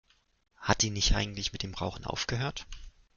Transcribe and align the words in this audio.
Hat 0.61 0.81
die 0.81 0.89
nicht 0.89 1.13
eigentlich 1.13 1.51
mit 1.53 1.61
dem 1.61 1.75
Rauchen 1.75 2.05
aufgehört? 2.05 2.65